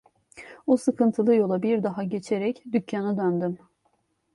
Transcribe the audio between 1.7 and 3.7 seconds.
daha geçerek dükkana döndüm.